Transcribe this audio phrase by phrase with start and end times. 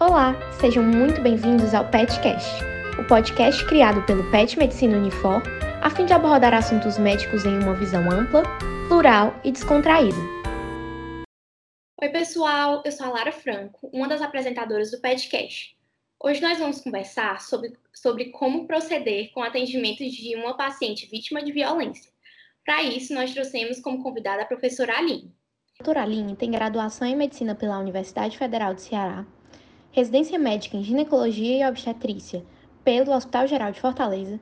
[0.00, 2.48] Olá, sejam muito bem-vindos ao PetCast,
[2.98, 5.42] o podcast criado pelo Pet Medicina Unifor,
[5.82, 8.42] a fim de abordar assuntos médicos em uma visão ampla,
[8.88, 10.16] plural e descontraída.
[12.00, 15.76] Oi, pessoal, eu sou a Lara Franco, uma das apresentadoras do PetCast.
[16.22, 21.42] Hoje nós vamos conversar sobre, sobre como proceder com o atendimento de uma paciente vítima
[21.42, 22.10] de violência.
[22.64, 25.34] Para isso, nós trouxemos como convidada a professora Aline.
[25.76, 29.26] A doutora Aline tem graduação em Medicina pela Universidade Federal do Ceará,
[29.90, 32.44] residência médica em Ginecologia e Obstetrícia
[32.84, 34.38] pelo Hospital Geral de Fortaleza,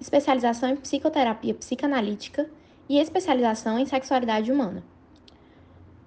[0.00, 2.48] especialização em Psicoterapia Psicanalítica
[2.88, 4.84] e especialização em Sexualidade Humana.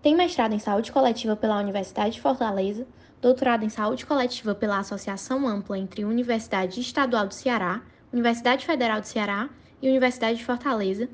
[0.02, 2.88] Tem mestrado em Saúde Coletiva pela Universidade de Fortaleza,
[3.22, 9.06] doutorado em Saúde Coletiva pela Associação Ampla entre Universidade Estadual do Ceará, Universidade Federal do
[9.06, 9.50] Ceará
[9.82, 11.10] e Universidade de Fortaleza,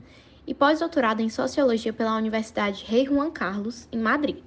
[0.47, 4.41] e pós-doutorado em Sociologia pela Universidade Rei Juan Carlos, em Madrid.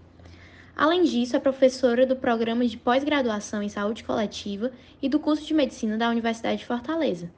[0.74, 5.52] Além disso, é professora do programa de pós-graduação em Saúde Coletiva e do curso de
[5.52, 7.30] Medicina da Universidade de Fortaleza,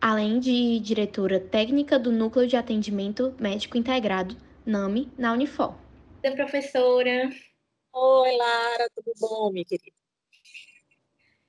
[0.00, 5.74] além de diretora técnica do Núcleo de Atendimento Médico Integrado, NAMI, na Unifor.
[6.24, 7.28] Oi, professora.
[7.92, 9.96] Oi, Lara, tudo bom, minha querida?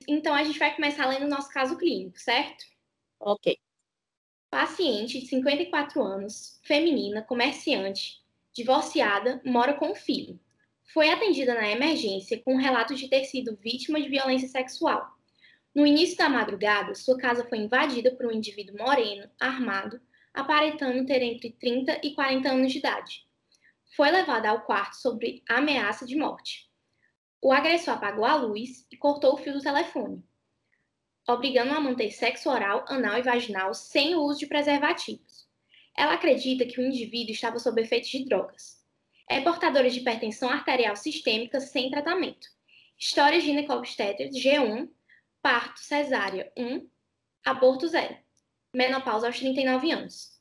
[0.08, 2.64] Então, a gente vai começar lendo o nosso caso clínico, certo?
[3.20, 3.56] Ok.
[4.50, 8.20] Paciente de 54 anos, feminina, comerciante,
[8.52, 10.40] divorciada, mora com um filho.
[10.92, 15.08] Foi atendida na emergência com um relato de ter sido vítima de violência sexual.
[15.72, 20.00] No início da madrugada, sua casa foi invadida por um indivíduo moreno, armado,
[20.34, 23.24] aparentando ter entre 30 e 40 anos de idade.
[23.94, 26.68] Foi levada ao quarto sob ameaça de morte.
[27.40, 30.24] O agressor apagou a luz e cortou o fio do telefone
[31.26, 35.48] obrigando-a a manter sexo oral, anal e vaginal sem o uso de preservativos.
[35.96, 38.80] Ela acredita que o indivíduo estava sob efeitos de drogas.
[39.28, 42.48] É portadora de hipertensão arterial sistêmica sem tratamento.
[42.98, 44.88] História ginecobstétrica G1,
[45.40, 46.88] parto cesárea 1,
[47.44, 48.16] aborto 0.
[48.74, 50.38] Menopausa aos 39 anos.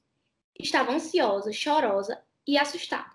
[0.60, 3.12] Estava ansiosa, chorosa e assustada.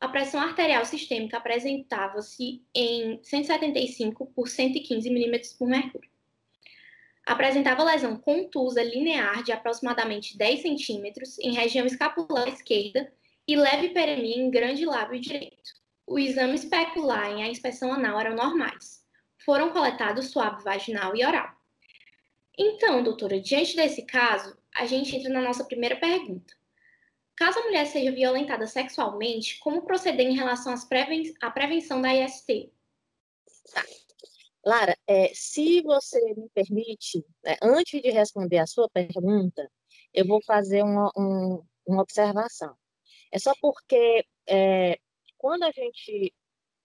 [0.00, 6.11] A pressão arterial sistêmica apresentava-se em 175 por 115 milímetros por mercúrio.
[7.26, 13.12] Apresentava lesão contusa linear de aproximadamente 10 centímetros em região escapular esquerda
[13.46, 15.72] e leve peremia em grande lábio direito.
[16.06, 19.02] O exame especular e a inspeção anal eram normais.
[19.44, 21.48] Foram coletados suave vaginal e oral.
[22.58, 26.54] Então, doutora, diante desse caso, a gente entra na nossa primeira pergunta.
[27.36, 32.70] Caso a mulher seja violentada sexualmente, como proceder em relação preven à prevenção da IST?
[33.72, 33.82] Tá.
[34.64, 39.68] Lara, é, se você me permite, né, antes de responder a sua pergunta,
[40.14, 42.74] eu vou fazer uma, um, uma observação.
[43.32, 44.98] É só porque é,
[45.38, 46.32] quando a gente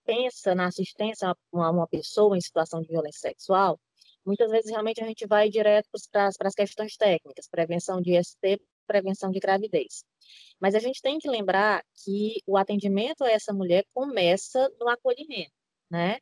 [0.05, 1.35] pensa na assistência a
[1.71, 3.79] uma pessoa em situação de violência sexual,
[4.25, 9.29] muitas vezes realmente a gente vai direto para as questões técnicas, prevenção de ST, prevenção
[9.29, 10.03] de gravidez.
[10.59, 15.51] Mas a gente tem que lembrar que o atendimento a essa mulher começa no acolhimento,
[15.89, 16.19] né?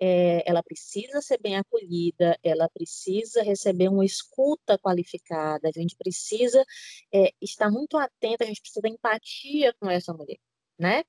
[0.00, 6.64] É, ela precisa ser bem acolhida, ela precisa receber uma escuta qualificada, a gente precisa
[7.12, 10.38] é, estar muito atenta, a gente precisa de empatia com essa mulher,
[10.78, 11.04] né?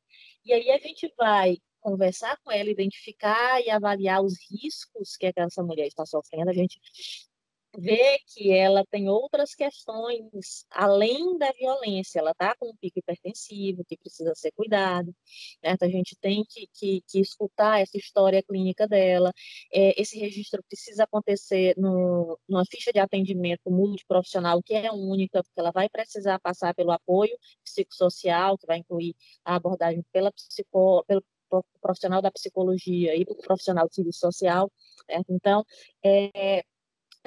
[0.45, 5.63] E aí a gente vai conversar com ela, identificar e avaliar os riscos que essa
[5.63, 6.79] mulher está sofrendo, a gente
[7.77, 13.83] vê que ela tem outras questões além da violência, ela está com um pico hipertensivo
[13.85, 15.13] que precisa ser cuidado,
[15.63, 15.71] né?
[15.71, 19.31] Então, a gente tem que, que, que, escutar essa história clínica dela,
[19.73, 25.59] é, esse registro precisa acontecer no, numa ficha de atendimento multiprofissional que é única, porque
[25.59, 31.23] ela vai precisar passar pelo apoio psicossocial, que vai incluir a abordagem pela psico, pelo
[31.81, 34.71] profissional da psicologia e pelo profissional do serviço social,
[35.07, 35.25] certo?
[35.29, 35.63] Então,
[36.03, 36.63] é,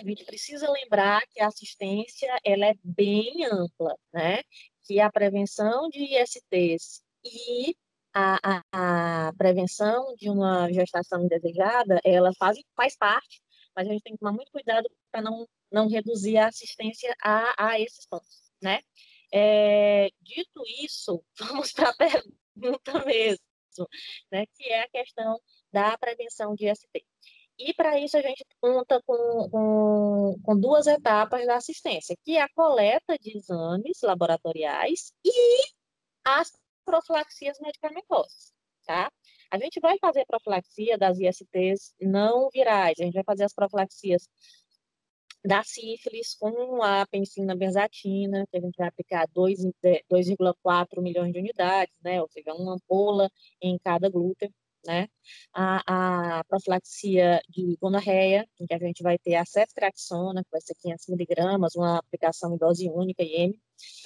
[0.00, 4.42] a gente precisa lembrar que a assistência ela é bem ampla, né?
[4.84, 7.76] Que a prevenção de ISTs e
[8.14, 13.42] a, a, a prevenção de uma gestação indesejada, ela faz, faz parte,
[13.76, 17.70] mas a gente tem que tomar muito cuidado para não, não reduzir a assistência a,
[17.70, 18.80] a esses pontos, né?
[19.32, 23.44] É, dito isso, vamos para a pergunta mesmo,
[24.30, 24.46] né?
[24.54, 25.40] Que é a questão
[25.72, 27.04] da prevenção de IST.
[27.58, 32.42] E para isso a gente conta com, com, com, duas etapas da assistência, que é
[32.42, 35.32] a coleta de exames laboratoriais e
[36.24, 36.52] as
[36.84, 38.52] profilaxias medicamentosas,
[38.86, 39.10] tá?
[39.50, 44.28] A gente vai fazer profilaxia das ISTs não virais, a gente vai fazer as profilaxias
[45.44, 51.94] da sífilis com a penicilina benzatina, que a gente vai aplicar 2,4 milhões de unidades,
[52.02, 52.20] né?
[52.20, 54.52] Ou seja, uma ampola em cada glúten,
[54.86, 55.08] né?
[55.52, 60.60] A, a profilaxia de gonorreia, em que a gente vai ter a ceftriaxona, que vai
[60.60, 63.52] ser 500 miligramas, uma aplicação em dose única, IM,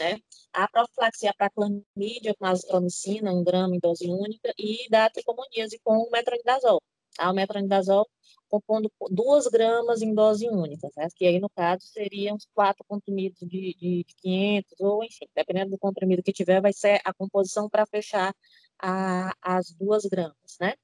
[0.00, 0.18] né?
[0.52, 6.08] A profilaxia para clamídia com azitromicina, um grama em dose única, e da tricomoníase com
[6.10, 6.80] metronidazol.
[7.16, 7.30] Tá?
[7.30, 8.08] O metronidazol
[8.48, 11.08] compondo duas gramas em dose única, né?
[11.16, 16.22] que aí, no caso, seriam quatro comprimidos de, de 500, ou enfim, dependendo do comprimido
[16.22, 18.34] que tiver, vai ser a composição para fechar
[18.78, 20.74] a, as duas gramas, né?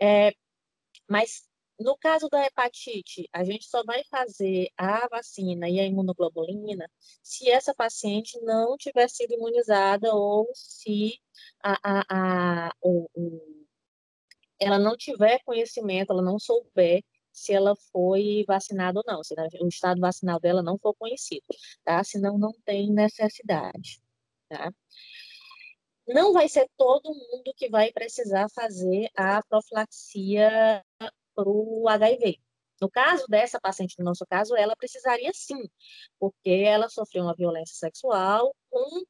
[0.00, 0.34] É,
[1.08, 1.42] mas,
[1.78, 6.90] no caso da hepatite, a gente só vai fazer a vacina e a imunoglobulina
[7.22, 11.20] se essa paciente não tiver sido imunizada ou se
[11.62, 13.61] a, a, a o, o
[14.62, 19.68] ela não tiver conhecimento, ela não souber se ela foi vacinada ou não, se o
[19.68, 21.46] estado vacinal dela não for conhecido,
[21.84, 22.02] tá?
[22.04, 24.00] Senão não tem necessidade,
[24.48, 24.72] tá?
[26.06, 30.84] Não vai ser todo mundo que vai precisar fazer a profilaxia
[31.34, 32.38] para o HIV.
[32.80, 35.62] No caso dessa paciente, no nosso caso, ela precisaria sim,
[36.18, 39.04] porque ela sofreu uma violência sexual com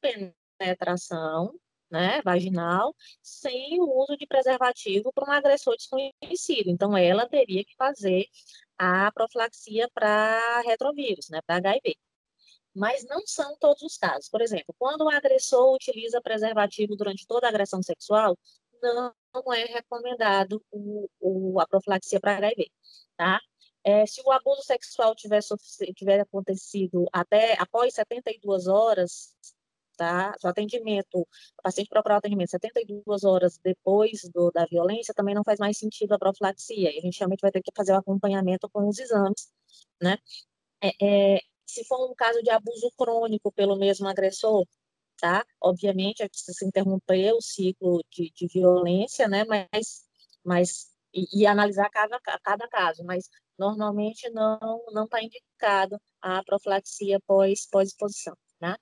[0.59, 1.53] penetração
[1.93, 6.69] né, vaginal, sem o uso de preservativo para um agressor desconhecido.
[6.69, 8.25] Então, ela teria que fazer
[8.77, 11.95] a profilaxia para retrovírus, né, para HIV.
[12.75, 14.27] Mas não são todos os casos.
[14.29, 18.35] Por exemplo, quando o agressor utiliza preservativo durante toda a agressão sexual,
[18.81, 22.69] não é recomendado o, o, a profilaxia para HIV,
[23.15, 23.39] tá?
[23.83, 25.41] É, se o abuso sexual tiver,
[25.95, 29.35] tiver acontecido até após 72 horas,
[30.03, 30.35] tá?
[30.43, 31.27] O atendimento, o
[31.63, 36.13] paciente procurar o atendimento 72 horas depois do, da violência, também não faz mais sentido
[36.13, 36.91] a profilaxia.
[36.93, 39.49] E a gente realmente vai ter que fazer o acompanhamento com os exames,
[40.01, 40.17] né?
[40.81, 44.65] É, é, se for um caso de abuso crônico pelo mesmo agressor,
[45.17, 45.45] tá?
[45.61, 49.45] Obviamente, é preciso interromper o ciclo de, de violência, né?
[49.45, 50.05] Mas,
[50.43, 57.19] mas e, e analisar cada, cada caso, mas normalmente não não está indicado a profilaxia
[57.27, 58.75] pós pós exposição, né?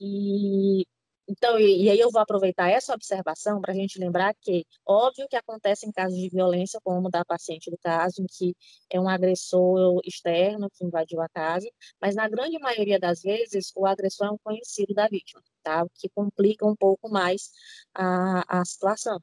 [0.00, 0.86] E
[1.26, 5.26] então, e, e, aí eu vou aproveitar essa observação para a gente lembrar que, óbvio
[5.28, 8.54] que acontece em casos de violência, como da paciente do caso, em que
[8.90, 11.68] é um agressor externo que invadiu a casa,
[12.00, 15.84] mas na grande maioria das vezes o agressor é um conhecido da vítima, tá?
[15.84, 17.50] O que complica um pouco mais
[17.94, 19.18] a, a situação,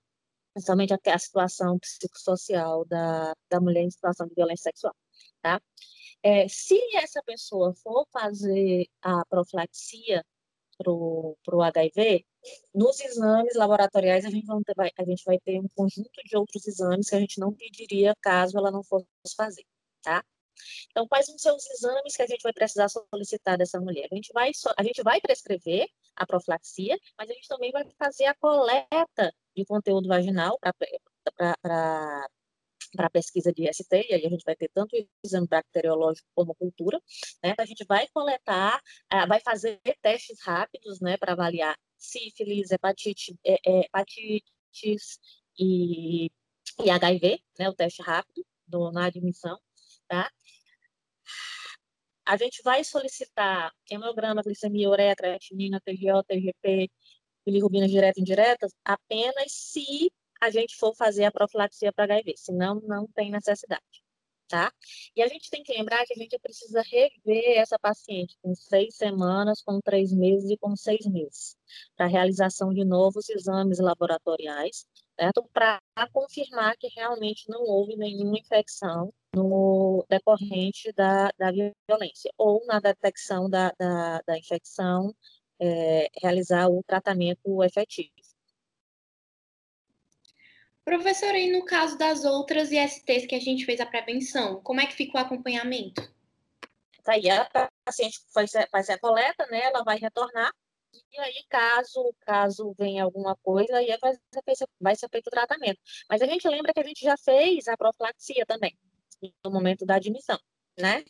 [0.53, 4.95] principalmente a, a situação psicossocial da, da mulher em situação de violência sexual,
[5.41, 5.62] tá?
[6.24, 10.24] É, se essa pessoa for fazer a profilaxia
[10.83, 12.25] para o HIV,
[12.73, 14.45] nos exames laboratoriais a gente,
[14.75, 18.15] vai, a gente vai ter um conjunto de outros exames que a gente não pediria
[18.21, 19.05] caso ela não fosse
[19.35, 19.65] fazer,
[20.01, 20.23] tá?
[20.89, 24.07] Então, quais vão ser os exames que a gente vai precisar solicitar dessa mulher?
[24.11, 28.25] A gente vai, a gente vai prescrever a profilaxia, mas a gente também vai fazer
[28.25, 32.29] a coleta de conteúdo vaginal para
[32.95, 36.99] para pesquisa de ST, e aí a gente vai ter tanto exame bacteriológico como cultura,
[37.43, 37.55] né?
[37.57, 38.81] A gente vai coletar,
[39.13, 45.19] uh, vai fazer testes rápidos, né, para avaliar sífilis, hepatite, é, é, hepatites
[45.57, 46.29] e,
[46.83, 49.57] e HIV, né, o teste rápido do, na admissão,
[50.07, 50.29] tá?
[52.25, 56.89] A gente vai solicitar hemograma, glicemia, ureia, creatinina, TGO, TGP,
[57.45, 62.81] bilirrubina direta e indireta, apenas se a gente for fazer a profilaxia para HIV, senão
[62.81, 64.03] não tem necessidade,
[64.48, 64.74] tá?
[65.15, 68.95] E a gente tem que lembrar que a gente precisa rever essa paciente com seis
[68.95, 71.55] semanas, com três meses e com seis meses,
[71.95, 74.86] para realização de novos exames laboratoriais,
[75.19, 75.48] certo?
[75.53, 75.79] Para
[76.12, 83.50] confirmar que realmente não houve nenhuma infecção no decorrente da, da violência, ou na detecção
[83.50, 85.15] da, da, da infecção,
[85.60, 88.12] é, realizar o tratamento efetivo.
[90.83, 94.88] Professora, e no caso das outras ISTs que a gente fez a prevenção, como é
[94.88, 96.01] que fica o acompanhamento?
[97.03, 100.51] Tá aí, a paciente faz, faz a coleta, né, ela vai retornar,
[101.13, 105.31] e aí, caso, caso venha alguma coisa, aí vai ser, feito, vai ser feito o
[105.31, 105.79] tratamento.
[106.09, 108.77] Mas a gente lembra que a gente já fez a profilaxia também,
[109.43, 110.39] no momento da admissão,
[110.79, 111.03] né?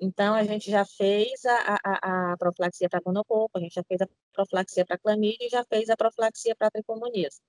[0.00, 4.00] Então, a gente já fez a, a, a profilaxia para gonococo, a gente já fez
[4.00, 7.40] a profilaxia para clamídia e já fez a profilaxia para tricomoníase.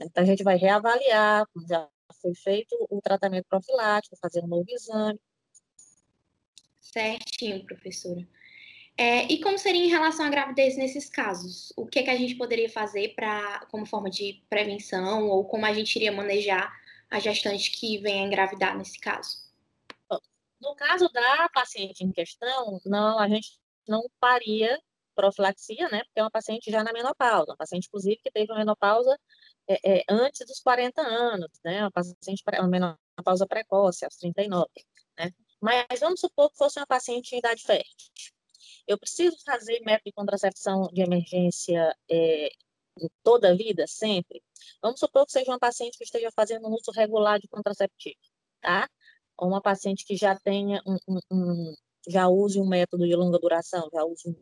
[0.00, 1.88] Então, a gente vai reavaliar, já
[2.20, 5.18] foi feito o tratamento profilático, fazer um novo exame.
[6.80, 8.26] Certinho, professora.
[8.96, 11.72] É, e como seria em relação à gravidez nesses casos?
[11.76, 15.66] O que, é que a gente poderia fazer para, como forma de prevenção ou como
[15.66, 16.72] a gente iria manejar
[17.10, 19.42] a gestante que venha engravidar nesse caso?
[20.60, 24.80] No caso da paciente em questão, não, a gente não faria
[25.14, 26.02] profilaxia, né?
[26.04, 29.18] Porque é uma paciente já na menopausa, uma paciente, inclusive, que teve uma menopausa
[29.68, 31.82] é, é, antes dos 40 anos, né?
[31.82, 34.68] Uma paciente, uma menopausa precoce, aos 39,
[35.18, 35.30] né?
[35.60, 38.10] Mas vamos supor que fosse uma paciente em idade fértil.
[38.86, 42.50] Eu preciso fazer método de contracepção de emergência é,
[43.22, 44.42] toda a vida, sempre?
[44.82, 48.18] Vamos supor que seja uma paciente que esteja fazendo um uso regular de contraceptivo,
[48.60, 48.88] tá?
[49.38, 51.74] Ou uma paciente que já tenha um, um, um
[52.06, 54.38] já use um método de longa duração, já use,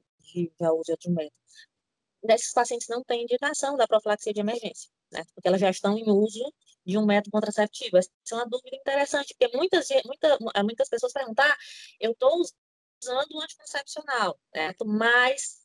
[0.60, 1.36] já use outro método.
[2.22, 5.24] Desses pacientes não tem indicação da profilaxia de emergência, né?
[5.34, 6.52] Porque elas já estão em uso
[6.84, 7.96] de um método contraceptivo.
[7.96, 11.56] Essa é uma dúvida interessante, porque muitas, muita, muitas pessoas perguntam, ah,
[12.00, 12.40] eu estou
[13.02, 14.74] usando um anticoncepcional, né?
[14.84, 15.62] mas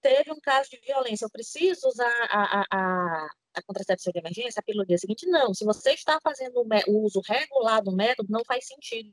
[0.00, 4.60] teve um caso de violência, eu preciso usar a, a, a, a contracepção de emergência,
[4.60, 5.26] a pílula do seguinte?
[5.26, 9.12] Não, se você está fazendo o uso regular do método, não faz sentido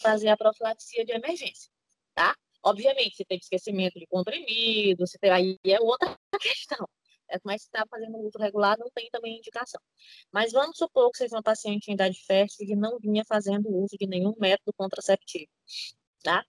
[0.00, 1.70] fazer a profilaxia de emergência,
[2.14, 2.34] tá?
[2.62, 6.88] Obviamente, se tem esquecimento de comprimido, se tem, aí é outra questão.
[7.44, 9.80] Mas se está fazendo uso regular, não tem também indicação.
[10.32, 13.96] Mas vamos supor que seja uma paciente em idade fértil que não vinha fazendo uso
[13.98, 15.50] de nenhum método contraceptivo,
[16.22, 16.44] tá?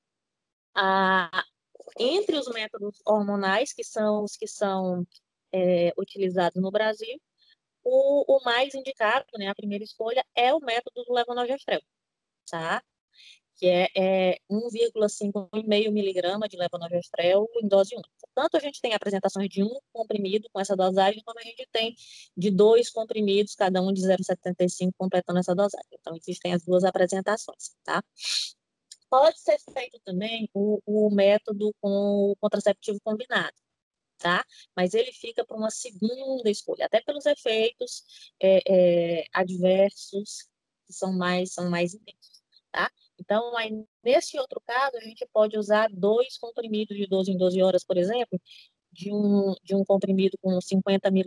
[0.76, 1.44] Ah,
[1.98, 5.06] entre os métodos hormonais, que são os que são
[5.52, 7.20] é, utilizados no Brasil,
[7.84, 11.82] o, o, mais indicado, né, a primeira escolha, é o método do levonorgestrel,
[12.50, 12.84] tá?
[13.58, 15.50] Que é, é 1,5
[15.92, 18.10] miligrama de levonorgestrel em dose única.
[18.34, 21.96] Tanto a gente tem apresentações de um comprimido com essa dosagem, como a gente tem
[22.36, 25.88] de dois comprimidos, cada um de 0,75, completando essa dosagem.
[25.94, 28.04] Então, existem as duas apresentações, tá?
[29.10, 33.56] Pode ser feito também o, o método com o contraceptivo combinado,
[34.18, 34.46] tá?
[34.76, 38.04] Mas ele fica para uma segunda escolha, até pelos efeitos
[38.42, 40.50] é, é, adversos
[40.86, 42.35] que são mais, são mais intensos?
[43.20, 43.72] Então, aí,
[44.04, 47.98] nesse outro caso, a gente pode usar dois comprimidos de 12 em 12 horas, por
[47.98, 48.40] exemplo,
[48.92, 51.26] de um, de um comprimido com 50, mil,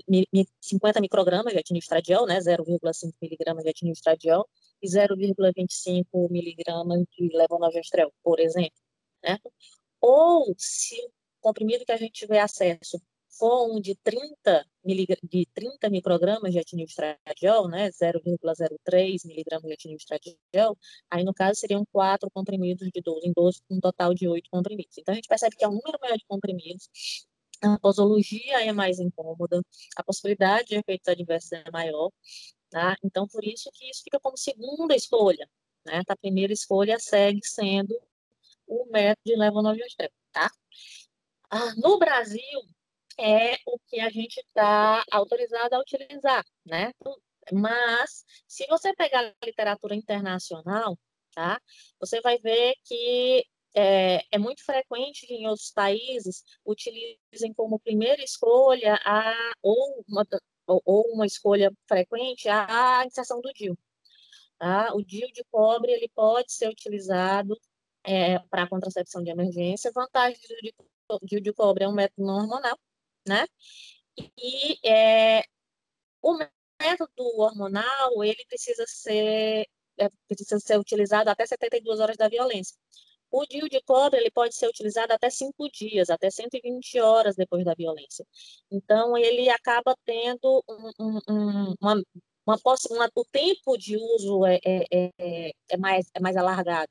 [0.61, 4.49] 50 microgramas de etinistradiol, né, 0,5 miligramas de etinistradiol,
[4.83, 8.79] e 0,25 miligramas de levonorgestrel, por exemplo.
[9.23, 9.39] Né?
[10.01, 13.01] Ou, se o comprimido que a gente tiver acesso
[13.41, 14.67] um de 30,
[15.23, 20.77] de 30 microgramas de etinistradiol, né, 0,03 miligramas de etinistradiol,
[21.11, 24.97] aí no caso seriam quatro comprimidos de 12 em 12, um total de oito comprimidos.
[24.99, 26.89] Então a gente percebe que é um número maior de comprimidos,
[27.63, 29.61] a posologia é mais incômoda,
[29.97, 32.11] a possibilidade de efeitos adversos é maior,
[32.71, 32.97] tá?
[33.03, 35.49] Então, por isso que isso fica como segunda escolha,
[35.85, 36.03] né?
[36.09, 37.99] A primeira escolha segue sendo
[38.67, 40.51] o método de levonorgestrel, tá?
[41.51, 42.61] Ah, no Brasil,
[43.19, 46.93] é o que a gente está autorizado a utilizar, né?
[47.53, 50.99] Mas, se você pegar literatura internacional,
[51.35, 51.61] tá?
[52.01, 53.45] Você vai ver que
[53.75, 60.27] é, é, muito frequente que em outros países utilizem como primeira escolha a, ou, uma,
[60.67, 63.79] ou uma escolha frequente a, a inserção do DIL.
[64.59, 64.95] Tá?
[64.95, 67.57] O DIL de cobre ele pode ser utilizado
[68.05, 69.93] é, para contracepção de emergência.
[69.95, 70.41] Vantagem
[71.09, 72.79] do DIL de cobre é um método não hormonal,
[73.29, 73.47] né?
[74.39, 75.45] E é,
[76.23, 76.39] o
[76.81, 79.67] método hormonal ele precisa ser
[79.99, 82.77] é, precisa ser utilizado até 72 horas da violência.
[83.31, 87.65] O DIU de cobre ele pode ser utilizado até cinco dias, até 120 horas depois
[87.65, 88.27] da violência.
[88.71, 92.03] Então, ele acaba tendo um, um, uma,
[92.47, 92.57] uma,
[92.91, 96.91] uma, o tempo de uso é, é, é, é, mais, é mais alargado.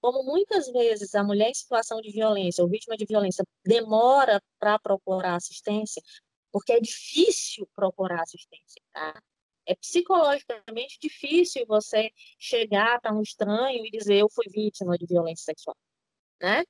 [0.00, 4.78] Como muitas vezes a mulher em situação de violência ou vítima de violência demora para
[4.78, 6.02] procurar assistência,
[6.52, 9.20] porque é difícil procurar assistência, tá?
[9.66, 15.44] É psicologicamente difícil você chegar para um estranho e dizer eu fui vítima de violência
[15.44, 15.76] sexual,
[16.40, 16.64] né?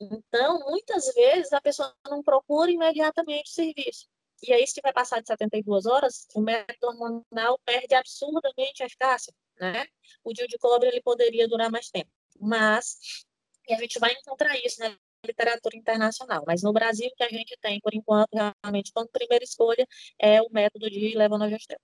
[0.00, 4.08] Então, muitas vezes a pessoa não procura imediatamente o serviço.
[4.42, 9.32] E aí, se vai passar de 72 horas, o método hormonal perde absurdamente a eficácia,
[9.60, 9.86] né?
[10.24, 12.10] O dia de cobre ele poderia durar mais tempo,
[12.42, 13.24] mas
[13.70, 16.42] a gente vai encontrar isso na literatura internacional.
[16.46, 19.86] Mas no Brasil, o que a gente tem, por enquanto, realmente, como primeira escolha,
[20.18, 21.78] é o método de levonorgestrel.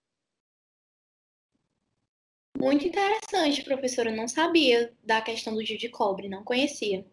[2.59, 4.11] Muito interessante, professora.
[4.11, 7.07] Eu não sabia da questão do dia de cobre, não conhecia.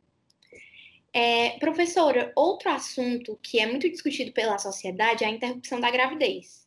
[1.13, 6.65] É, professora, outro assunto que é muito discutido pela sociedade é a interrupção da gravidez.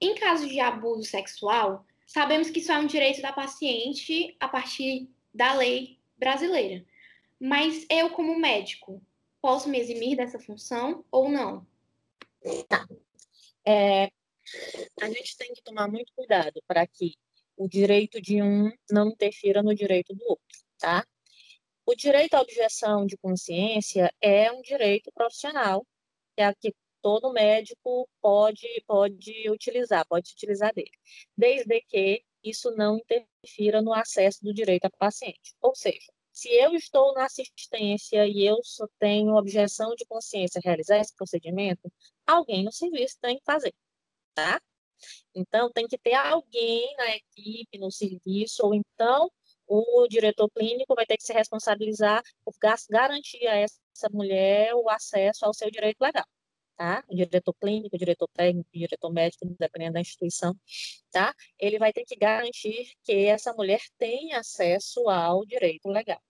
[0.00, 5.10] Em caso de abuso sexual, sabemos que isso é um direito da paciente a partir
[5.34, 6.84] da lei brasileira.
[7.40, 9.02] Mas eu, como médico,
[9.40, 11.66] posso me eximir dessa função ou não?
[12.68, 12.86] Tá.
[13.66, 14.04] É,
[15.00, 17.14] a gente tem que tomar muito cuidado para que
[17.56, 21.04] o direito de um não interfira no direito do outro, tá?
[21.84, 25.86] o direito à objeção de consciência é um direito profissional,
[26.36, 30.92] que é que todo médico pode, pode utilizar, pode se utilizar dele,
[31.36, 35.54] desde que isso não interfira no acesso do direito ao paciente.
[35.60, 40.98] Ou seja, se eu estou na assistência e eu só tenho objeção de consciência realizar
[40.98, 41.92] esse procedimento,
[42.26, 43.74] alguém no serviço tem que fazer,
[44.34, 44.60] tá?
[45.34, 49.30] Então, tem que ter alguém na equipe, no serviço, ou então
[49.66, 52.54] o diretor clínico vai ter que se responsabilizar por
[52.90, 56.24] garantir a essa mulher o acesso ao seu direito legal
[56.76, 57.04] tá?
[57.08, 60.54] O diretor clínico, o diretor técnico, o diretor médico, dependendo da instituição,
[61.10, 61.34] tá?
[61.58, 66.20] Ele vai ter que garantir que essa mulher tenha acesso ao direito legal.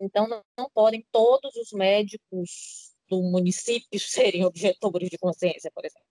[0.00, 6.06] Então, não, não podem todos os médicos do município serem objetores de consciência, por exemplo.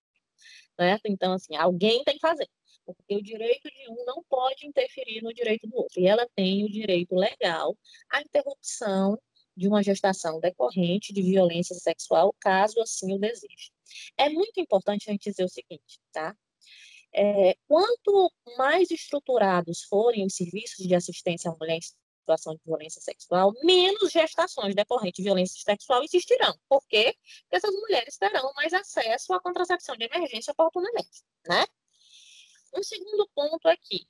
[0.78, 1.00] Né?
[1.06, 2.48] Então, assim, alguém tem que fazer,
[2.86, 6.00] porque o direito de um não pode interferir no direito do outro.
[6.00, 7.76] E ela tem o direito legal
[8.10, 9.18] à interrupção
[9.58, 13.72] de uma gestação decorrente de violência sexual, caso assim o deseje.
[14.16, 16.38] É muito importante a gente dizer o seguinte, tá?
[17.12, 23.02] É, quanto mais estruturados forem os serviços de assistência à mulher em situação de violência
[23.02, 26.54] sexual, menos gestações decorrentes de violência sexual existirão.
[26.70, 27.16] Por quê?
[27.42, 31.66] Porque essas mulheres terão mais acesso à contracepção de emergência oportunamente, né?
[32.76, 34.06] Um segundo ponto aqui.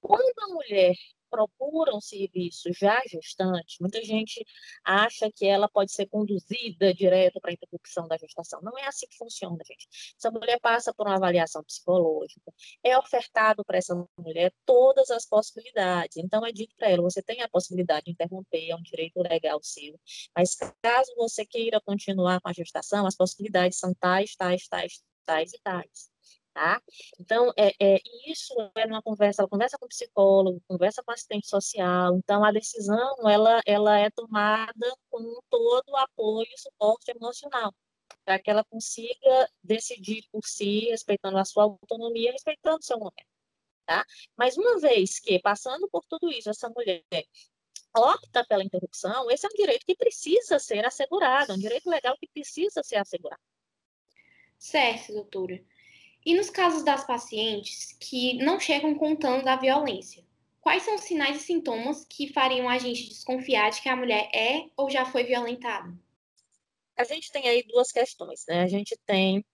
[0.00, 0.96] Quando a mulher
[1.32, 4.44] procura um serviço já gestante, muita gente
[4.84, 8.60] acha que ela pode ser conduzida direto para a interrupção da gestação.
[8.62, 9.88] Não é assim que funciona, gente.
[10.18, 12.52] Essa mulher passa por uma avaliação psicológica,
[12.84, 16.18] é ofertado para essa mulher todas as possibilidades.
[16.18, 19.58] Então, é dito para ela: você tem a possibilidade de interromper, é um direito legal
[19.62, 19.98] seu,
[20.36, 25.52] mas caso você queira continuar com a gestação, as possibilidades são tais, tais, tais, tais
[25.54, 26.11] e tais
[26.52, 26.80] tá?
[27.18, 31.14] Então, é, é, isso é uma conversa, ela conversa com o psicólogo, conversa com o
[31.14, 37.10] assistente social, então a decisão, ela, ela é tomada com todo o apoio e suporte
[37.10, 37.74] emocional,
[38.24, 43.26] para que ela consiga decidir por si, respeitando a sua autonomia, respeitando o seu momento,
[43.86, 44.04] tá?
[44.36, 47.02] Mas uma vez que, passando por tudo isso, essa mulher
[47.96, 52.16] opta pela interrupção, esse é um direito que precisa ser assegurado, é um direito legal
[52.18, 53.42] que precisa ser assegurado.
[54.58, 55.62] Certo, doutora.
[56.24, 60.24] E nos casos das pacientes que não chegam contando da violência,
[60.60, 64.30] quais são os sinais e sintomas que fariam a gente desconfiar de que a mulher
[64.32, 65.92] é ou já foi violentada?
[66.96, 68.62] A gente tem aí duas questões, né?
[68.62, 69.44] A gente tem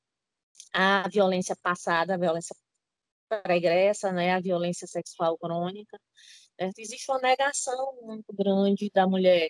[0.72, 2.54] a violência passada, a violência
[3.28, 4.34] pregressa, né?
[4.34, 5.98] A violência sexual crônica.
[6.60, 6.70] Né?
[6.76, 9.48] Existe uma negação muito grande da mulher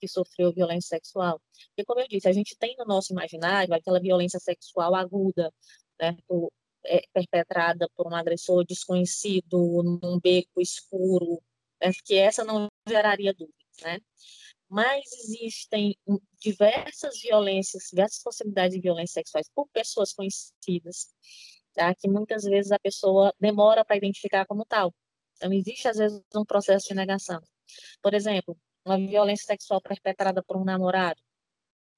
[0.00, 1.40] que sofreu violência sexual.
[1.68, 5.52] Porque, como eu disse, a gente tem no nosso imaginário aquela violência sexual aguda,
[6.00, 6.52] certo?
[6.86, 11.42] É, perpetrada por um agressor desconhecido num beco escuro,
[11.82, 11.90] né?
[12.04, 13.98] que essa não geraria dúvidas, né?
[14.68, 15.96] Mas existem
[16.40, 21.08] diversas violências, diversas possibilidades de violências sexuais por pessoas conhecidas,
[21.74, 21.94] tá?
[21.94, 24.94] que muitas vezes a pessoa demora para identificar como tal.
[25.36, 27.40] Então, existe, às vezes, um processo de negação.
[28.02, 31.20] Por exemplo, uma violência sexual perpetrada por um namorado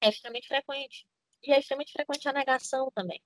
[0.01, 1.07] é extremamente frequente.
[1.43, 3.23] E é extremamente frequente a negação também.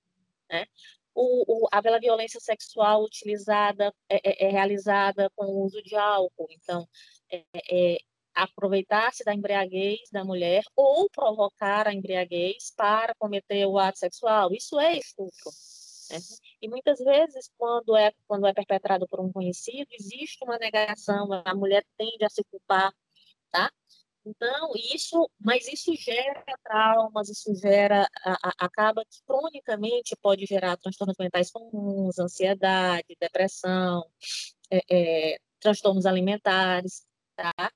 [0.49, 0.65] Né?
[1.13, 6.47] O, o, a violência sexual utilizada é, é, é, realizada com o uso de álcool,
[6.51, 6.87] então
[7.31, 7.97] é, é
[8.33, 14.77] aproveitar-se da embriaguez da mulher ou provocar a embriaguez para cometer o ato sexual, isso
[14.77, 15.51] é estupro.
[16.11, 16.17] Né?
[16.61, 21.55] E muitas vezes, quando é, quando é perpetrado por um conhecido, existe uma negação, a
[21.55, 22.93] mulher tende a se culpar,
[23.51, 23.71] tá?
[24.25, 30.77] Então, isso, mas isso gera traumas, isso gera, a, a, acaba que cronicamente pode gerar
[30.77, 34.03] transtornos mentais comuns, ansiedade, depressão,
[34.71, 37.71] é, é, transtornos alimentares, tá?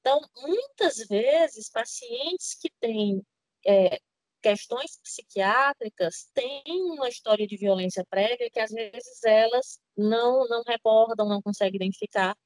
[0.00, 3.22] Então, muitas vezes, pacientes que têm
[3.66, 3.98] é,
[4.40, 11.28] questões psiquiátricas têm uma história de violência prévia que, às vezes, elas não, não recordam,
[11.28, 12.36] não conseguem identificar,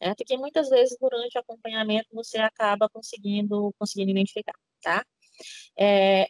[0.00, 5.04] é porque muitas vezes durante o acompanhamento você acaba conseguindo, conseguindo identificar, tá?
[5.78, 6.26] É,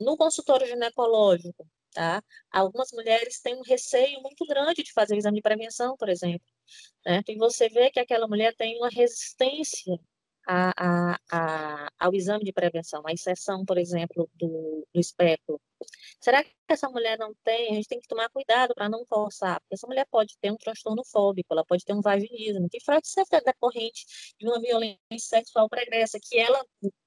[0.00, 2.22] no consultório ginecológico, tá?
[2.50, 6.46] Algumas mulheres têm um receio muito grande de fazer exame de prevenção, por exemplo.
[7.06, 7.22] Né?
[7.28, 9.98] E você vê que aquela mulher tem uma resistência
[10.46, 15.60] a, a, a, ao exame de prevenção, a exceção, por exemplo, do, do espectro.
[16.20, 17.70] Será que essa mulher não tem?
[17.72, 20.56] A gente tem que tomar cuidado para não forçar, porque essa mulher pode ter um
[20.56, 24.04] transtorno fóbico, ela pode ter um vaginismo, que pode ser decorrente
[24.38, 26.64] de uma violência sexual pregressa, que ela,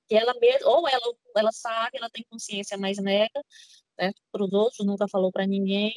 [0.07, 3.41] que ela mesma, ou ela, ela sabe, ela tem consciência, mas nega,
[3.97, 5.93] né, para os outros, nunca falou para ninguém,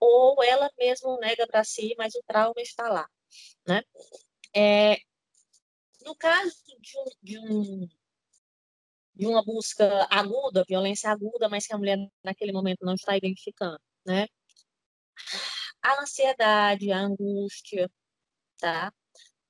[0.00, 3.08] ou ela mesma nega para si, mas o trauma está lá,
[3.66, 3.82] né?
[4.54, 4.96] É,
[6.04, 7.88] No caso de, um, de, um,
[9.14, 13.78] de uma busca aguda, violência aguda, mas que a mulher naquele momento não está identificando,
[14.06, 14.26] né?
[15.82, 17.90] A ansiedade, a angústia,
[18.58, 18.92] tá?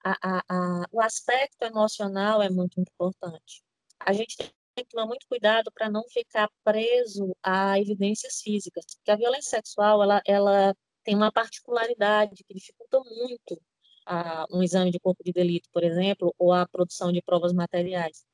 [0.04, 3.62] A, a, a, o aspecto emocional é muito importante.
[4.00, 4.36] A gente
[4.74, 9.50] tem que tomar muito cuidado para não ficar preso a evidências físicas, porque a violência
[9.50, 13.60] sexual ela, ela tem uma particularidade que dificulta muito
[14.06, 18.24] a, um exame de corpo de delito, por exemplo, ou a produção de provas materiais.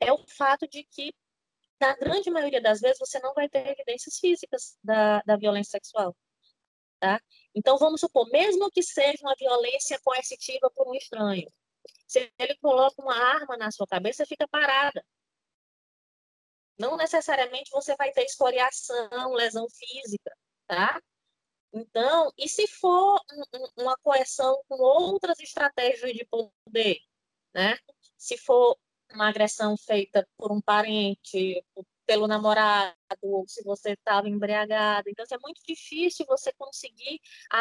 [0.00, 1.12] É o fato de que,
[1.80, 6.16] na grande maioria das vezes, você não vai ter evidências físicas da, da violência sexual.
[7.00, 7.20] Tá?
[7.54, 11.48] Então, vamos supor, mesmo que seja uma violência coercitiva por um estranho,
[12.06, 15.04] se ele coloca uma arma na sua cabeça, fica parada.
[16.78, 21.00] Não necessariamente você vai ter escoriação, lesão física, tá?
[21.72, 23.20] Então, e se for
[23.76, 26.98] uma coerção com outras estratégias de poder,
[27.54, 27.76] né?
[28.16, 28.78] Se for
[29.14, 31.64] uma agressão feita por um parente,
[32.06, 35.10] pelo namorado, ou se você estava embriagado.
[35.10, 37.20] Então, assim, é muito difícil você conseguir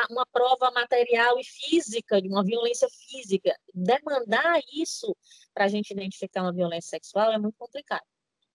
[0.10, 3.54] uma prova material e física de uma violência física.
[3.74, 5.16] Demandar isso
[5.54, 8.06] para a gente identificar uma violência sexual é muito complicado.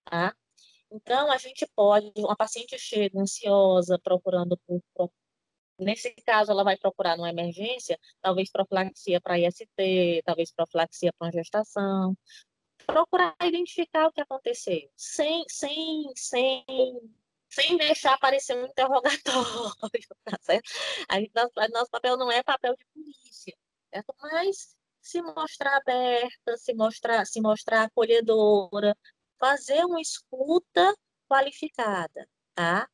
[0.05, 0.35] Tá?
[0.91, 4.83] Então, a gente pode, uma paciente chega ansiosa, procurando por,
[5.79, 11.33] Nesse caso, ela vai procurar numa emergência, talvez profilaxia para IST, talvez profilaxia para uma
[11.33, 12.17] gestação,
[12.87, 16.65] procurar identificar o que aconteceu, sem, sem, sem,
[17.49, 20.71] sem deixar aparecer um interrogatório, tá certo?
[21.09, 23.57] A gente, nosso, nosso papel não é papel de polícia,
[23.91, 24.15] certo?
[24.21, 28.97] mas se mostrar aberta, se mostrar, se mostrar acolhedora,
[29.39, 30.95] fazer uma escuta
[31.29, 32.89] qualificada, tá?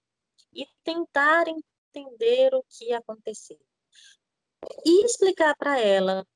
[0.52, 3.60] E tentar entender o que aconteceu.
[4.84, 6.26] E explicar para ela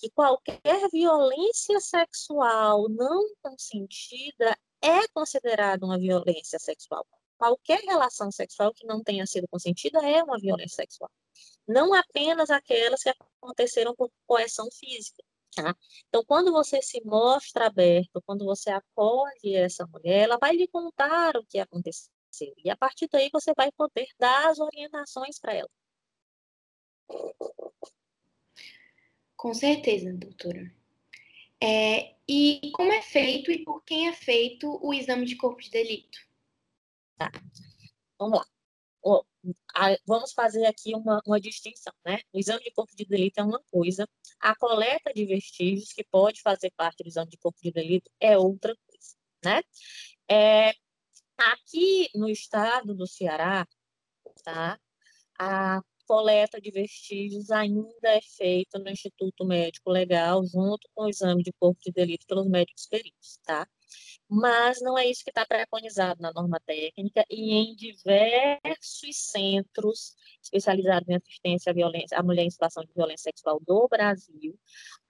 [0.00, 7.06] que qualquer violência sexual não consentida é considerada uma violência sexual.
[7.38, 11.10] Qualquer relação sexual que não tenha sido consentida é uma violência sexual.
[11.66, 15.22] Não apenas aquelas que aconteceram por coerção física.
[15.54, 15.74] Tá?
[16.08, 21.36] Então, quando você se mostra aberto, quando você acolhe essa mulher, ela vai lhe contar
[21.36, 22.10] o que aconteceu.
[22.64, 25.70] E a partir daí você vai poder dar as orientações para ela.
[29.44, 30.74] Com certeza, doutora.
[31.62, 35.68] É, e como é feito e por quem é feito o exame de corpo de
[35.68, 36.18] delito?
[37.18, 37.30] Tá.
[38.18, 39.22] Vamos lá.
[40.06, 42.22] vamos fazer aqui uma, uma distinção, né?
[42.32, 44.08] O exame de corpo de delito é uma coisa,
[44.40, 48.38] a coleta de vestígios, que pode fazer parte do exame de corpo de delito, é
[48.38, 49.62] outra coisa, né?
[50.26, 50.72] É,
[51.36, 53.68] aqui no estado do Ceará,
[54.42, 54.80] tá?
[55.38, 61.42] A coleta de vestígios ainda é feita no Instituto Médico Legal, junto com o exame
[61.42, 63.66] de corpo de delito pelos médicos peritos, tá?
[64.28, 71.08] Mas não é isso que está preconizado na norma técnica e em diversos centros especializados
[71.08, 74.58] em assistência à, violência, à mulher em situação de violência sexual do Brasil,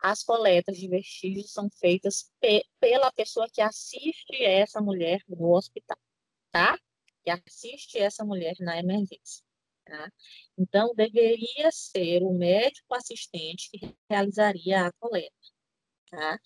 [0.01, 5.99] as coletas de vestígios são feitas pe pela pessoa que assiste essa mulher no hospital,
[6.53, 6.79] tá?
[7.25, 9.44] Que assiste essa mulher na emergência.
[9.85, 10.11] Tá?
[10.59, 15.35] Então, deveria ser o médico assistente que realizaria a coleta.
[16.11, 16.39] Tá?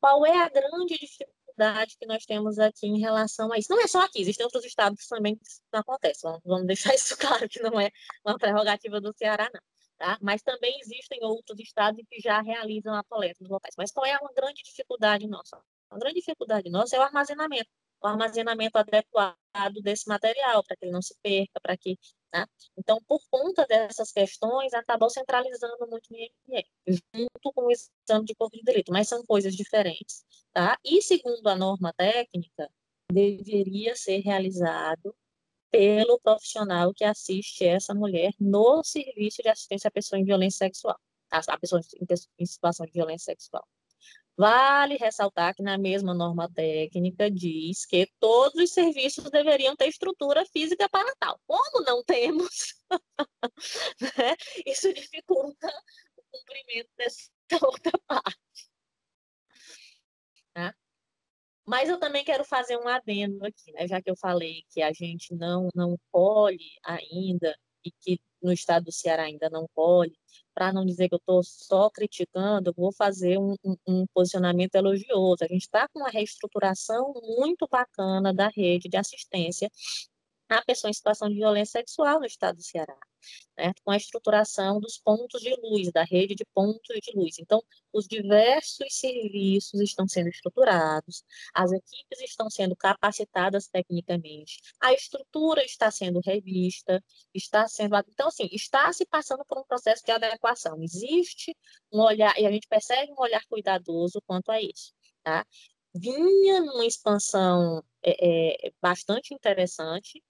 [0.00, 3.70] Qual é a grande dificuldade que nós temos aqui em relação a isso?
[3.70, 6.20] Não é só aqui, existem outros estados que também isso não acontece.
[6.22, 7.90] Vamos, vamos deixar isso claro que não é
[8.24, 9.60] uma prerrogativa do Ceará, não.
[9.98, 10.18] Tá?
[10.22, 13.74] Mas também existem outros estados que já realizam a coleta nos locais.
[13.76, 15.60] Mas qual é uma grande dificuldade nossa?
[15.90, 17.70] A grande dificuldade nossa é o armazenamento
[18.00, 19.36] o armazenamento adequado
[19.82, 21.98] desse material, para que ele não se perca, para que.
[22.30, 22.46] Tá?
[22.76, 28.54] Então, por conta dessas questões, acabou centralizando muito o junto com o exame de corpo
[28.56, 30.24] de delito, mas são coisas diferentes.
[30.52, 30.78] Tá?
[30.84, 32.70] E, segundo a norma técnica,
[33.10, 35.16] deveria ser realizado
[35.70, 40.98] pelo profissional que assiste essa mulher no serviço de assistência à pessoa em violência sexual,
[41.30, 41.80] a pessoa
[42.38, 43.66] em situação de violência sexual.
[44.38, 50.46] Vale ressaltar que na mesma norma técnica diz que todos os serviços deveriam ter estrutura
[50.46, 51.40] física para tal.
[51.44, 52.72] Como não temos,
[54.00, 54.36] né?
[54.64, 55.66] isso dificulta
[56.16, 57.28] o cumprimento dessa
[57.66, 58.70] outra parte.
[60.54, 60.72] Tá?
[61.66, 63.88] Mas eu também quero fazer um adendo aqui, né?
[63.88, 68.84] já que eu falei que a gente não, não colhe ainda e que no estado
[68.84, 70.16] do Ceará ainda não colhe,
[70.58, 75.44] para não dizer que eu estou só criticando, vou fazer um, um, um posicionamento elogioso.
[75.44, 79.70] A gente está com uma reestruturação muito bacana da rede de assistência
[80.48, 82.96] à pessoa em situação de violência sexual no estado do Ceará.
[83.56, 87.38] Né, com a estruturação dos pontos de luz, da rede de pontos de luz.
[87.38, 95.64] Então, os diversos serviços estão sendo estruturados, as equipes estão sendo capacitadas tecnicamente, a estrutura
[95.64, 97.02] está sendo revista,
[97.34, 97.96] está sendo.
[98.08, 100.82] Então, assim, está se passando por um processo de adequação.
[100.82, 101.56] Existe
[101.92, 104.92] um olhar, e a gente percebe um olhar cuidadoso quanto a isso.
[105.22, 105.44] Tá?
[105.94, 110.22] Vinha numa expansão é, é, bastante interessante,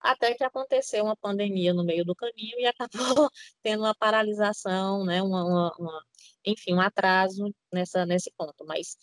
[0.00, 2.66] até que aconteceu uma pandemia no meio do caminho e
[3.18, 3.30] acabou
[3.62, 6.04] tendo uma paralisação, né, uma, uma, uma,
[6.44, 8.64] enfim, um atraso nessa, nesse ponto.
[8.66, 8.96] Mas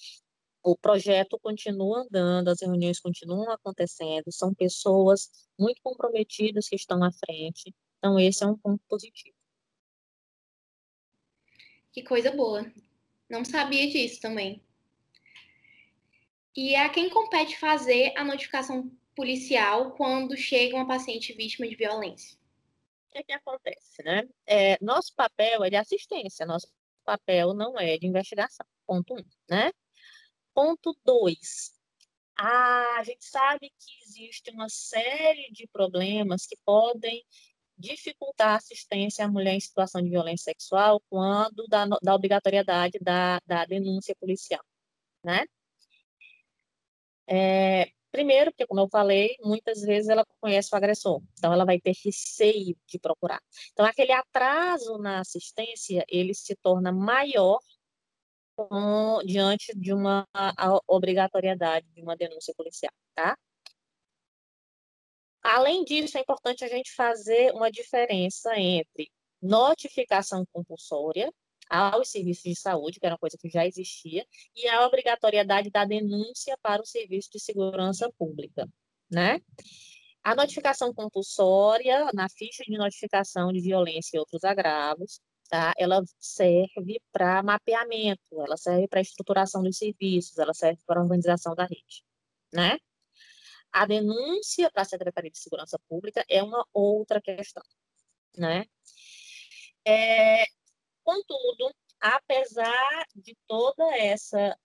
[0.63, 5.29] o projeto continua andando, as reuniões continuam acontecendo, são pessoas
[5.59, 9.35] muito comprometidas que estão à frente, então esse é um ponto positivo.
[11.91, 12.69] Que coisa boa.
[13.29, 14.61] Não sabia disso também.
[16.55, 22.37] E a quem compete fazer a notificação policial quando chega uma paciente vítima de violência?
[23.09, 24.27] O que, é que acontece, né?
[24.45, 26.67] É, nosso papel é de assistência, nosso
[27.05, 28.65] papel não é de investigação.
[28.85, 29.71] Ponto um, né?
[30.53, 31.73] Ponto dois.
[32.37, 37.23] A gente sabe que existe uma série de problemas que podem
[37.77, 43.39] dificultar a assistência à mulher em situação de violência sexual quando da, da obrigatoriedade da,
[43.45, 44.63] da denúncia policial,
[45.23, 45.45] né?
[47.27, 51.79] É, primeiro, porque, como eu falei, muitas vezes ela conhece o agressor, então ela vai
[51.79, 53.41] ter receio de procurar.
[53.73, 57.59] Então, aquele atraso na assistência, ele se torna maior
[58.55, 60.25] com, diante de uma
[60.87, 63.37] obrigatoriedade de uma denúncia policial, tá?
[65.43, 71.29] Além disso, é importante a gente fazer uma diferença entre notificação compulsória
[71.69, 74.25] aos serviços de saúde, que era uma coisa que já existia,
[74.55, 78.67] e a obrigatoriedade da denúncia para o serviço de segurança pública,
[79.09, 79.39] né?
[80.23, 85.73] A notificação compulsória, na ficha de notificação de violência e outros agravos, tá?
[85.77, 91.63] Ela serve para mapeamento, ela serve para estruturação dos serviços, ela serve para organização da
[91.65, 92.03] rede,
[92.53, 92.77] né?
[93.71, 97.63] A denúncia para a Secretaria de Segurança Pública é uma outra questão,
[98.37, 98.65] né?
[99.85, 100.45] É,
[101.05, 104.57] Contudo, apesar de toda essa,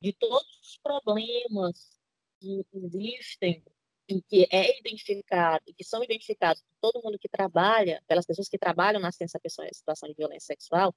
[0.00, 1.98] de todos os problemas
[2.40, 3.64] que existem
[4.08, 8.48] e que é identificado, e que são identificados por todo mundo que trabalha, pelas pessoas
[8.48, 10.94] que trabalham na assistência pessoa em situação de violência sexual,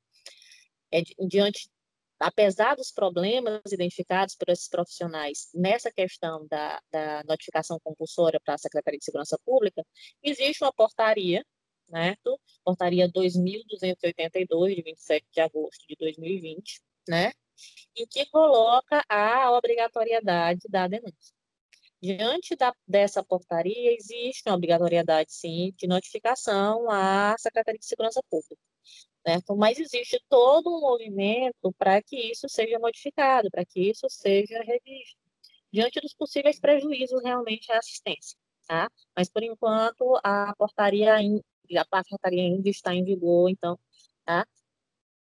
[0.91, 1.67] é, diante,
[2.19, 8.59] apesar dos problemas identificados por esses profissionais nessa questão da, da notificação compulsória para a
[8.59, 9.83] Secretaria de Segurança Pública,
[10.21, 11.43] existe uma portaria
[11.91, 12.39] certo?
[12.63, 17.32] Portaria 2.282, de 27 de agosto de 2020, né?
[17.95, 21.36] Em que coloca a obrigatoriedade da denúncia.
[22.01, 28.62] Diante da, dessa portaria, existe uma obrigatoriedade, sim, de notificação à Secretaria de Segurança Pública.
[29.27, 29.56] Certo?
[29.56, 35.15] Mas existe todo um movimento para que isso seja modificado, para que isso seja revisto,
[35.71, 38.36] diante dos possíveis prejuízos realmente à assistência.
[38.67, 38.89] Tá?
[39.15, 41.21] Mas, por enquanto, a portaria
[41.77, 43.79] a portaria ainda está em vigor, então,
[44.25, 44.45] tá?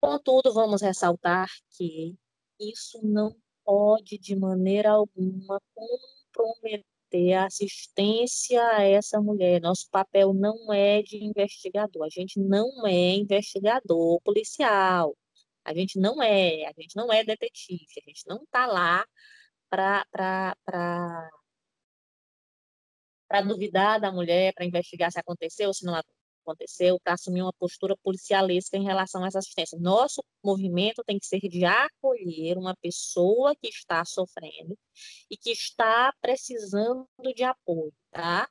[0.01, 2.15] Contudo, vamos ressaltar que
[2.59, 9.61] isso não pode, de maneira alguma, comprometer a assistência a essa mulher.
[9.61, 15.15] Nosso papel não é de investigador, a gente não é investigador policial,
[15.63, 19.05] a gente não é, a gente não é detetive, a gente não está lá
[19.69, 20.21] para
[23.47, 27.95] duvidar da mulher, para investigar se aconteceu se não aconteceu aconteceu, para assumir uma postura
[28.03, 29.79] policialesca em relação a essa assistência.
[29.79, 34.77] Nosso movimento tem que ser de acolher uma pessoa que está sofrendo
[35.29, 38.49] e que está precisando de apoio, tá?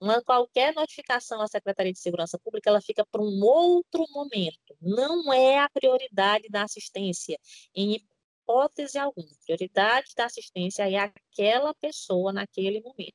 [0.00, 4.76] Uma, qualquer notificação à Secretaria de Segurança Pública, ela fica para um outro momento.
[4.80, 7.38] Não é a prioridade da assistência,
[7.74, 9.28] em hipótese alguma.
[9.30, 13.14] A prioridade da assistência é aquela pessoa naquele momento.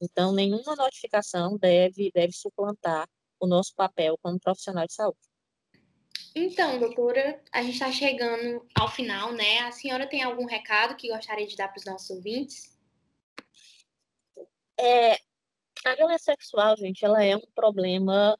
[0.00, 3.06] Então, nenhuma notificação deve, deve suplantar
[3.42, 5.18] o nosso papel como profissional de saúde.
[6.34, 9.60] Então, doutora, a gente está chegando ao final, né?
[9.60, 12.78] A senhora tem algum recado que gostaria de dar para os nossos ouvintes?
[14.78, 15.14] É,
[15.84, 18.38] a violência sexual, gente, ela é um problema,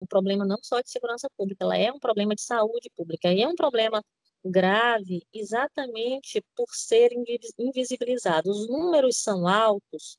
[0.00, 3.42] um problema não só de segurança pública, ela é um problema de saúde pública e
[3.42, 4.04] é um problema
[4.44, 7.12] grave exatamente por ser
[7.58, 8.50] invisibilizado.
[8.50, 10.18] Os números são altos,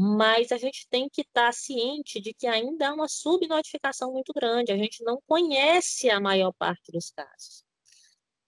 [0.00, 4.70] mas a gente tem que estar ciente de que ainda há uma subnotificação muito grande,
[4.70, 7.64] a gente não conhece a maior parte dos casos.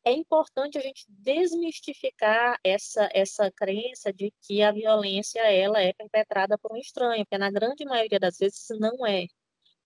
[0.04, 6.56] É importante a gente desmistificar essa, essa crença de que a violência ela é perpetrada
[6.56, 9.26] por um estranho, porque na grande maioria das vezes não é.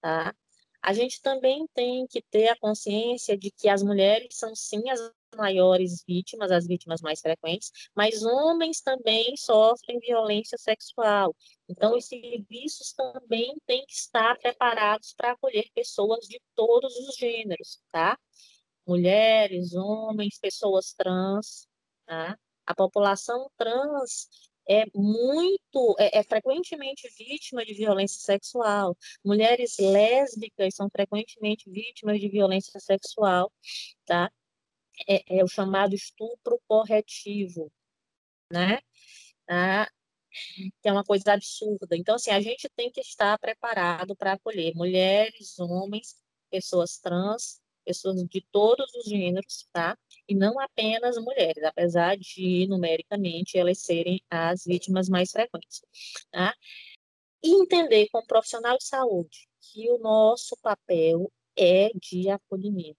[0.03, 0.35] Tá?
[0.83, 5.00] A gente também tem que ter a consciência de que as mulheres são sim as
[5.35, 11.35] maiores vítimas, as vítimas mais frequentes, mas homens também sofrem violência sexual.
[11.68, 17.81] Então, os serviços também têm que estar preparados para acolher pessoas de todos os gêneros,
[17.90, 18.18] tá?
[18.87, 21.66] Mulheres, homens, pessoas trans,
[22.07, 22.38] tá?
[22.66, 24.29] A população trans
[24.68, 28.97] é muito, é, é, frequentemente vítima de violência sexual.
[29.25, 33.53] Mulheres lésbicas são frequentemente vítimas de violência sexual,
[34.07, 34.31] tá?
[35.09, 37.72] É, é o chamado estupro corretivo,
[38.50, 38.80] né?
[39.46, 39.90] Tá?
[40.83, 41.96] Que é uma coisa absurda.
[41.96, 46.16] Então, assim, a gente tem que estar preparado para acolher mulheres, homens,
[46.50, 49.96] pessoas trans, pessoas de todos os gêneros, tá?
[50.28, 55.83] E não apenas mulheres, apesar de, numericamente, elas serem as vítimas mais frequentes,
[56.30, 56.54] tá?
[57.42, 62.98] E entender como profissional de saúde que o nosso papel é de acolhimento,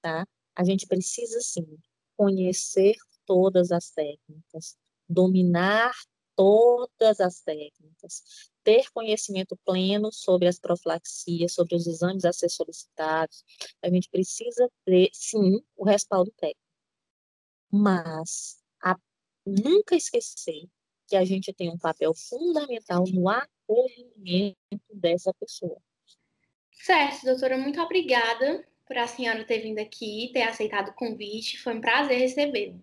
[0.00, 0.26] tá?
[0.56, 1.78] A gente precisa, sim,
[2.16, 2.94] conhecer
[3.26, 4.76] todas as técnicas,
[5.08, 5.92] dominar
[6.36, 13.44] todas as técnicas, ter conhecimento pleno sobre as profilaxias, sobre os exames a ser solicitados.
[13.82, 16.60] A gente precisa ter, sim, o respaldo técnico.
[17.70, 18.96] Mas a,
[19.46, 20.68] nunca esquecer
[21.06, 24.56] que a gente tem um papel fundamental no acolhimento
[24.92, 25.80] dessa pessoa.
[26.72, 31.58] Certo, doutora, muito obrigada por a senhora ter vindo aqui, ter aceitado o convite.
[31.58, 32.82] Foi um prazer recebê-lo.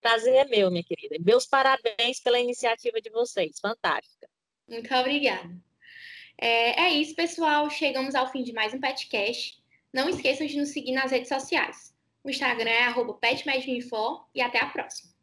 [0.00, 1.16] Prazer é meu, minha querida.
[1.20, 3.58] Meus parabéns pela iniciativa de vocês.
[3.60, 4.28] Fantástica.
[4.68, 5.50] Muito obrigada.
[6.40, 7.68] É, é isso, pessoal.
[7.68, 9.58] Chegamos ao fim de mais um podcast.
[9.92, 11.94] Não esqueçam de nos seguir nas redes sociais.
[12.22, 15.17] O Instagram é petmedinfo e até a próxima.